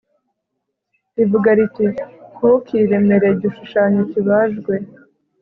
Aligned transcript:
rivuga 1.15 1.49
riti 1.57 1.85
Ntukiremere 2.35 3.27
igishushanyo 3.35 4.01
kibajwe 4.11 4.73